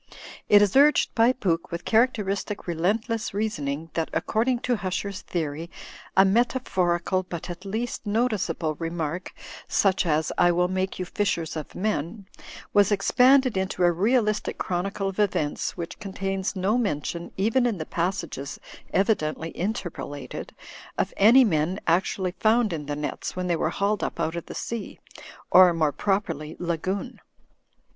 It 0.49 0.63
is 0.63 0.75
urged 0.75 1.13
by 1.13 1.31
Pooke, 1.31 1.71
with 1.71 1.85
cha: 1.85 1.97
acteristic 1.97 2.65
relentless 2.65 3.35
reasoning, 3.35 3.91
that 3.93 4.09
according 4.13 4.61
to 4.61 4.77
Hu 4.77 4.89
cher's 4.89 5.21
theory 5.21 5.69
a 6.17 6.25
metaphorical 6.25 7.21
but 7.21 7.51
at 7.51 7.65
least 7.65 8.07
noticeable 8.07 8.75
reii 8.77 8.91
mark, 8.91 9.31
such 9.67 10.07
as, 10.07 10.31
'I 10.39 10.53
will 10.53 10.67
make 10.69 10.97
you 10.97 11.05
fishers 11.05 11.55
of 11.55 11.75
men/ 11.75 12.25
waftc 12.73 12.91
expanded 12.91 13.55
into 13.55 13.83
a 13.83 13.91
realistic 13.91 14.57
chronicle 14.57 15.07
of 15.09 15.19
events 15.19 15.75
whicWtei 15.77 15.99
contains 15.99 16.55
no 16.55 16.79
mention, 16.79 17.31
even 17.37 17.67
in 17.67 17.77
the 17.77 17.85
passages 17.85 18.59
evidentlyill 18.91 19.53
interpolated, 19.53 20.55
of 20.97 21.13
any 21.15 21.43
men 21.43 21.79
actually 21.85 22.31
found 22.39 22.73
in 22.73 22.87
the 22.87 22.95
nets'.\ 22.95 23.35
when 23.35 23.45
they 23.45 23.55
were 23.55 23.69
hauled 23.69 24.01
up 24.03 24.19
out 24.19 24.35
of 24.35 24.47
the 24.47 24.55
sea; 24.55 24.99
or, 25.51 25.71
moreti 25.75 25.97
properly, 25.97 26.55
lagoon. 26.57 27.19